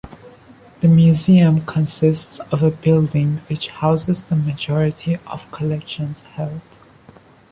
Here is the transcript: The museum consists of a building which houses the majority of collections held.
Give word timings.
The 0.79 0.87
museum 0.87 1.63
consists 1.63 2.39
of 2.51 2.63
a 2.63 2.71
building 2.71 3.37
which 3.47 3.67
houses 3.67 4.23
the 4.23 4.35
majority 4.35 5.19
of 5.27 5.43
collections 5.51 6.21
held. 6.21 6.61